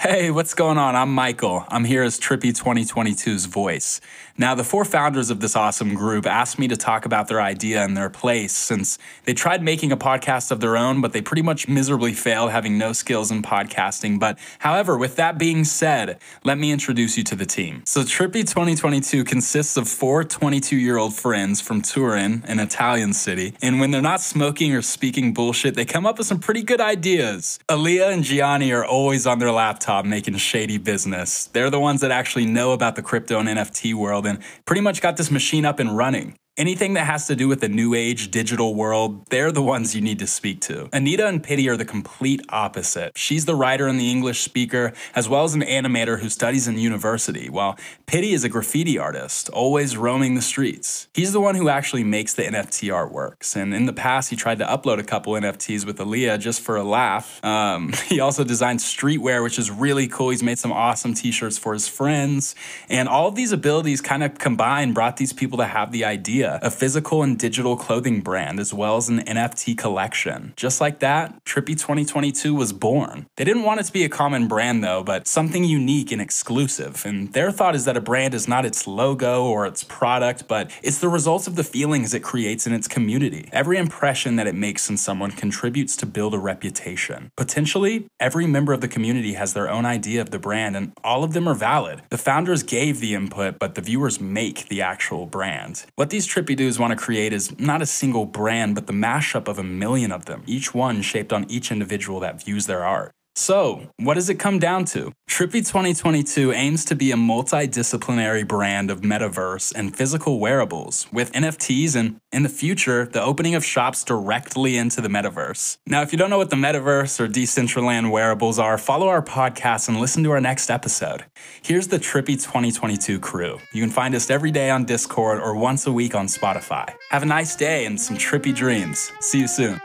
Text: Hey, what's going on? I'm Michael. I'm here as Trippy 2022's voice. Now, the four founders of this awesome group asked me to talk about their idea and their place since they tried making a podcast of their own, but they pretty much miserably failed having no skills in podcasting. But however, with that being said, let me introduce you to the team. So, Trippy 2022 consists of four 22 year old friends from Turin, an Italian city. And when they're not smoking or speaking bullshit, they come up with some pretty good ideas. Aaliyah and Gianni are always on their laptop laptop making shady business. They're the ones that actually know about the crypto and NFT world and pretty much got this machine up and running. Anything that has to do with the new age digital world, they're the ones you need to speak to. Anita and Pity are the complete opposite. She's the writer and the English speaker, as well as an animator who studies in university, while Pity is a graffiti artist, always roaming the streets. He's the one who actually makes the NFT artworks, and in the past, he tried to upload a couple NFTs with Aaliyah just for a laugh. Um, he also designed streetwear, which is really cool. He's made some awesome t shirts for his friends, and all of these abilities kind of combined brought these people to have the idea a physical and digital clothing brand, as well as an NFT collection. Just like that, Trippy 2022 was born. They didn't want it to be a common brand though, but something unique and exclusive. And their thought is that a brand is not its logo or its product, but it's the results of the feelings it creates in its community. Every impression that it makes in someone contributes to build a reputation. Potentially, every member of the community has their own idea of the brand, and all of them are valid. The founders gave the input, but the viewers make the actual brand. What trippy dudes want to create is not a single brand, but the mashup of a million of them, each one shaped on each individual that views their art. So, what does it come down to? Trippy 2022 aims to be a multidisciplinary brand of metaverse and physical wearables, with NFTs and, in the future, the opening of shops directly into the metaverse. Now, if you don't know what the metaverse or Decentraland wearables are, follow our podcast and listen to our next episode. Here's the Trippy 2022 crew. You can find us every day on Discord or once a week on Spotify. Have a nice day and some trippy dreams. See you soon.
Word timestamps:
Hey, 0.00 0.30
what's 0.30 0.54
going 0.54 0.78
on? 0.78 0.94
I'm 0.94 1.12
Michael. 1.12 1.64
I'm 1.66 1.82
here 1.82 2.04
as 2.04 2.20
Trippy 2.20 2.56
2022's 2.56 3.46
voice. 3.46 4.00
Now, 4.36 4.54
the 4.54 4.62
four 4.62 4.84
founders 4.84 5.28
of 5.28 5.40
this 5.40 5.56
awesome 5.56 5.94
group 5.94 6.24
asked 6.24 6.56
me 6.56 6.68
to 6.68 6.76
talk 6.76 7.04
about 7.04 7.26
their 7.26 7.40
idea 7.40 7.82
and 7.82 7.96
their 7.96 8.08
place 8.08 8.52
since 8.54 8.96
they 9.24 9.34
tried 9.34 9.60
making 9.60 9.90
a 9.90 9.96
podcast 9.96 10.52
of 10.52 10.60
their 10.60 10.76
own, 10.76 11.00
but 11.00 11.12
they 11.12 11.20
pretty 11.20 11.42
much 11.42 11.66
miserably 11.66 12.12
failed 12.12 12.52
having 12.52 12.78
no 12.78 12.92
skills 12.92 13.32
in 13.32 13.42
podcasting. 13.42 14.20
But 14.20 14.38
however, 14.60 14.96
with 14.96 15.16
that 15.16 15.36
being 15.36 15.64
said, 15.64 16.20
let 16.44 16.58
me 16.58 16.70
introduce 16.70 17.18
you 17.18 17.24
to 17.24 17.34
the 17.34 17.44
team. 17.44 17.82
So, 17.84 18.02
Trippy 18.02 18.46
2022 18.46 19.24
consists 19.24 19.76
of 19.76 19.88
four 19.88 20.22
22 20.22 20.76
year 20.76 20.96
old 20.96 21.14
friends 21.14 21.60
from 21.60 21.82
Turin, 21.82 22.44
an 22.46 22.60
Italian 22.60 23.14
city. 23.14 23.54
And 23.60 23.80
when 23.80 23.90
they're 23.90 24.00
not 24.00 24.20
smoking 24.20 24.72
or 24.76 24.82
speaking 24.82 25.34
bullshit, 25.34 25.74
they 25.74 25.84
come 25.84 26.06
up 26.06 26.18
with 26.18 26.28
some 26.28 26.38
pretty 26.38 26.62
good 26.62 26.80
ideas. 26.80 27.58
Aaliyah 27.68 28.12
and 28.12 28.22
Gianni 28.22 28.70
are 28.70 28.84
always 28.84 29.26
on 29.26 29.40
their 29.40 29.50
laptop 29.50 29.87
laptop 29.88 30.04
making 30.04 30.36
shady 30.36 30.76
business. 30.76 31.46
They're 31.46 31.70
the 31.70 31.80
ones 31.80 32.02
that 32.02 32.10
actually 32.10 32.44
know 32.44 32.72
about 32.72 32.94
the 32.94 33.02
crypto 33.02 33.38
and 33.38 33.48
NFT 33.48 33.94
world 33.94 34.26
and 34.26 34.38
pretty 34.66 34.82
much 34.82 35.00
got 35.00 35.16
this 35.16 35.30
machine 35.30 35.64
up 35.64 35.78
and 35.78 35.96
running. 35.96 36.36
Anything 36.58 36.94
that 36.94 37.04
has 37.04 37.28
to 37.28 37.36
do 37.36 37.46
with 37.46 37.60
the 37.60 37.68
new 37.68 37.94
age 37.94 38.32
digital 38.32 38.74
world, 38.74 39.24
they're 39.26 39.52
the 39.52 39.62
ones 39.62 39.94
you 39.94 40.00
need 40.00 40.18
to 40.18 40.26
speak 40.26 40.60
to. 40.62 40.88
Anita 40.92 41.24
and 41.28 41.40
Pity 41.40 41.68
are 41.68 41.76
the 41.76 41.84
complete 41.84 42.40
opposite. 42.48 43.16
She's 43.16 43.44
the 43.44 43.54
writer 43.54 43.86
and 43.86 44.00
the 44.00 44.10
English 44.10 44.40
speaker, 44.40 44.92
as 45.14 45.28
well 45.28 45.44
as 45.44 45.54
an 45.54 45.60
animator 45.60 46.18
who 46.18 46.28
studies 46.28 46.66
in 46.66 46.76
university, 46.76 47.48
while 47.48 47.78
Pity 48.06 48.32
is 48.32 48.42
a 48.42 48.48
graffiti 48.48 48.98
artist, 48.98 49.48
always 49.50 49.96
roaming 49.96 50.34
the 50.34 50.42
streets. 50.42 51.06
He's 51.14 51.32
the 51.32 51.40
one 51.40 51.54
who 51.54 51.68
actually 51.68 52.02
makes 52.02 52.34
the 52.34 52.42
NFT 52.42 52.90
artworks, 52.92 53.54
and 53.54 53.72
in 53.72 53.86
the 53.86 53.92
past, 53.92 54.30
he 54.30 54.34
tried 54.34 54.58
to 54.58 54.64
upload 54.64 54.98
a 54.98 55.04
couple 55.04 55.34
NFTs 55.34 55.86
with 55.86 55.98
Aaliyah 55.98 56.40
just 56.40 56.60
for 56.60 56.74
a 56.74 56.82
laugh. 56.82 57.38
Um, 57.44 57.92
he 58.06 58.18
also 58.18 58.42
designed 58.42 58.80
streetwear, 58.80 59.44
which 59.44 59.60
is 59.60 59.70
really 59.70 60.08
cool. 60.08 60.30
He's 60.30 60.42
made 60.42 60.58
some 60.58 60.72
awesome 60.72 61.14
t 61.14 61.30
shirts 61.30 61.56
for 61.56 61.72
his 61.72 61.86
friends, 61.86 62.56
and 62.88 63.08
all 63.08 63.28
of 63.28 63.36
these 63.36 63.52
abilities 63.52 64.00
kind 64.00 64.24
of 64.24 64.40
combined 64.40 64.94
brought 64.94 65.18
these 65.18 65.32
people 65.32 65.58
to 65.58 65.64
have 65.64 65.92
the 65.92 66.04
idea 66.04 66.47
a 66.62 66.70
physical 66.70 67.22
and 67.22 67.38
digital 67.38 67.76
clothing 67.76 68.20
brand, 68.20 68.58
as 68.58 68.72
well 68.72 68.96
as 68.96 69.08
an 69.08 69.20
NFT 69.20 69.76
collection. 69.76 70.52
Just 70.56 70.80
like 70.80 71.00
that, 71.00 71.44
Trippy 71.44 71.78
2022 71.78 72.54
was 72.54 72.72
born. 72.72 73.26
They 73.36 73.44
didn't 73.44 73.62
want 73.62 73.80
it 73.80 73.84
to 73.84 73.92
be 73.92 74.04
a 74.04 74.08
common 74.08 74.48
brand 74.48 74.82
though, 74.82 75.02
but 75.02 75.26
something 75.26 75.64
unique 75.64 76.12
and 76.12 76.20
exclusive. 76.20 77.04
And 77.04 77.32
their 77.32 77.50
thought 77.50 77.74
is 77.74 77.84
that 77.84 77.96
a 77.96 78.00
brand 78.00 78.34
is 78.34 78.48
not 78.48 78.64
its 78.64 78.86
logo 78.86 79.44
or 79.44 79.66
its 79.66 79.84
product, 79.84 80.48
but 80.48 80.70
it's 80.82 80.98
the 80.98 81.08
results 81.08 81.46
of 81.46 81.56
the 81.56 81.64
feelings 81.64 82.14
it 82.14 82.22
creates 82.22 82.66
in 82.66 82.72
its 82.72 82.88
community. 82.88 83.48
Every 83.52 83.76
impression 83.76 84.36
that 84.36 84.46
it 84.46 84.54
makes 84.54 84.88
in 84.90 84.96
someone 84.96 85.30
contributes 85.30 85.96
to 85.96 86.06
build 86.06 86.34
a 86.34 86.38
reputation. 86.38 87.30
Potentially, 87.36 88.08
every 88.18 88.46
member 88.46 88.72
of 88.72 88.80
the 88.80 88.88
community 88.88 89.34
has 89.34 89.52
their 89.52 89.70
own 89.70 89.84
idea 89.84 90.20
of 90.20 90.30
the 90.30 90.38
brand, 90.38 90.76
and 90.76 90.92
all 91.04 91.24
of 91.24 91.32
them 91.32 91.48
are 91.48 91.54
valid. 91.54 92.02
The 92.10 92.18
founders 92.18 92.62
gave 92.62 93.00
the 93.00 93.14
input, 93.14 93.58
but 93.58 93.74
the 93.74 93.80
viewers 93.80 94.20
make 94.20 94.68
the 94.68 94.82
actual 94.82 95.26
brand. 95.26 95.84
What 95.96 96.10
trippy 96.28 96.54
dudes 96.54 96.78
want 96.78 96.90
to 96.90 96.96
create 96.96 97.32
is 97.32 97.58
not 97.58 97.82
a 97.82 97.86
single 97.86 98.26
brand, 98.26 98.74
but 98.74 98.86
the 98.86 98.92
mashup 98.92 99.48
of 99.48 99.58
a 99.58 99.64
million 99.64 100.12
of 100.12 100.26
them, 100.26 100.42
each 100.46 100.74
one 100.74 101.02
shaped 101.02 101.32
on 101.32 101.50
each 101.50 101.72
individual 101.72 102.20
that 102.20 102.44
views 102.44 102.66
their 102.66 102.84
art. 102.84 103.12
So, 103.38 103.86
what 103.98 104.14
does 104.14 104.28
it 104.28 104.34
come 104.34 104.58
down 104.58 104.84
to? 104.86 105.12
Trippy 105.30 105.64
2022 105.64 106.50
aims 106.50 106.84
to 106.86 106.96
be 106.96 107.12
a 107.12 107.14
multidisciplinary 107.14 108.46
brand 108.46 108.90
of 108.90 109.02
metaverse 109.02 109.72
and 109.76 109.94
physical 109.94 110.40
wearables, 110.40 111.06
with 111.12 111.30
NFTs 111.30 111.94
and, 111.94 112.16
in 112.32 112.42
the 112.42 112.48
future, 112.48 113.06
the 113.06 113.22
opening 113.22 113.54
of 113.54 113.64
shops 113.64 114.02
directly 114.02 114.76
into 114.76 115.00
the 115.00 115.08
metaverse. 115.08 115.78
Now, 115.86 116.02
if 116.02 116.10
you 116.10 116.18
don't 116.18 116.30
know 116.30 116.36
what 116.36 116.50
the 116.50 116.56
metaverse 116.56 117.20
or 117.20 117.28
Decentraland 117.28 118.10
wearables 118.10 118.58
are, 118.58 118.76
follow 118.76 119.06
our 119.06 119.22
podcast 119.22 119.88
and 119.88 120.00
listen 120.00 120.24
to 120.24 120.32
our 120.32 120.40
next 120.40 120.68
episode. 120.68 121.24
Here's 121.62 121.86
the 121.86 122.00
Trippy 122.00 122.42
2022 122.42 123.20
crew. 123.20 123.60
You 123.72 123.80
can 123.80 123.90
find 123.90 124.16
us 124.16 124.30
every 124.30 124.50
day 124.50 124.68
on 124.68 124.84
Discord 124.84 125.38
or 125.38 125.54
once 125.54 125.86
a 125.86 125.92
week 125.92 126.16
on 126.16 126.26
Spotify. 126.26 126.92
Have 127.10 127.22
a 127.22 127.26
nice 127.26 127.54
day 127.54 127.86
and 127.86 128.00
some 128.00 128.16
trippy 128.16 128.52
dreams. 128.52 129.12
See 129.20 129.38
you 129.38 129.46
soon. 129.46 129.80